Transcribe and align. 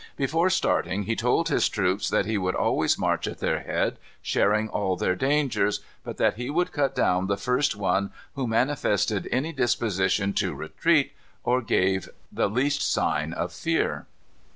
Before 0.17 0.49
starting 0.49 1.03
he 1.03 1.15
told 1.15 1.49
his 1.49 1.69
troops 1.69 2.09
that 2.09 2.25
he 2.25 2.35
would 2.35 2.55
always 2.55 2.97
march 2.97 3.27
at 3.27 3.37
their 3.37 3.59
head, 3.59 3.99
sharing 4.19 4.67
all 4.67 4.95
their 4.95 5.15
dangers; 5.15 5.81
but 6.03 6.17
that 6.17 6.37
he 6.37 6.49
would 6.49 6.71
cut 6.71 6.95
down 6.95 7.27
the 7.27 7.37
first 7.37 7.75
one 7.75 8.09
who 8.33 8.47
manifested 8.47 9.29
any 9.31 9.53
disposition 9.53 10.33
to 10.33 10.55
retreat 10.55 11.13
or 11.43 11.61
gave 11.61 12.09
the 12.31 12.49
least 12.49 12.81
sign 12.81 13.31
of 13.31 13.53
fear. 13.53 14.07